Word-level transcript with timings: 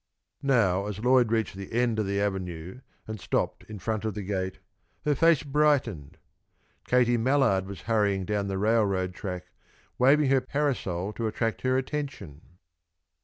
Now, 0.41 0.87
as 0.87 0.97
Lloyd 1.05 1.31
reached 1.31 1.55
the 1.55 1.71
end 1.73 1.99
of 1.99 2.07
the 2.07 2.19
avenue 2.19 2.81
and 3.05 3.19
stopped 3.19 3.63
in 3.65 3.77
front 3.77 4.03
of 4.03 4.15
the 4.15 4.23
gate, 4.23 4.57
her 5.05 5.13
face 5.13 5.43
brightened. 5.43 6.17
Katie 6.87 7.17
Mallard 7.17 7.67
was 7.67 7.81
hurrying 7.81 8.25
down 8.25 8.47
the 8.47 8.57
railroad 8.57 9.13
track, 9.13 9.51
waving 9.99 10.31
her 10.31 10.41
parasol 10.41 11.13
to 11.13 11.27
attract 11.27 11.61
her 11.61 11.77
attention. 11.77 12.41